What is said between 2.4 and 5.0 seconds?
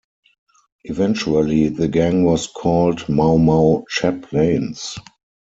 called Mau Mau Chaplains.